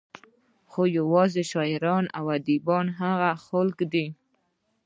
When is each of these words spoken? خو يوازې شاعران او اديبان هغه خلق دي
خو 0.71 0.81
يوازې 0.99 1.43
شاعران 1.51 2.05
او 2.17 2.25
اديبان 2.37 2.85
هغه 2.99 3.31
خلق 3.47 3.77
دي 3.93 4.07